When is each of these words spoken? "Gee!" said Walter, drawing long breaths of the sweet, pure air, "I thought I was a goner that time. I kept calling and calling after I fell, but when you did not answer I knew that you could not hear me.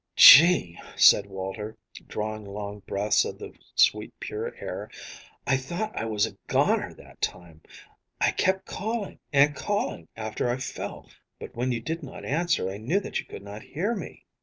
"Gee!" 0.15 0.79
said 0.95 1.27
Walter, 1.27 1.77
drawing 2.07 2.43
long 2.43 2.79
breaths 2.87 3.23
of 3.23 3.37
the 3.37 3.53
sweet, 3.75 4.19
pure 4.19 4.55
air, 4.55 4.89
"I 5.45 5.57
thought 5.57 5.95
I 5.95 6.05
was 6.05 6.25
a 6.25 6.35
goner 6.47 6.91
that 6.95 7.21
time. 7.21 7.61
I 8.19 8.31
kept 8.31 8.65
calling 8.65 9.19
and 9.31 9.55
calling 9.55 10.07
after 10.17 10.49
I 10.49 10.57
fell, 10.57 11.07
but 11.39 11.55
when 11.55 11.71
you 11.71 11.81
did 11.81 12.01
not 12.01 12.25
answer 12.25 12.67
I 12.67 12.77
knew 12.77 12.99
that 12.99 13.19
you 13.19 13.27
could 13.27 13.43
not 13.43 13.61
hear 13.61 13.93
me. 13.93 14.25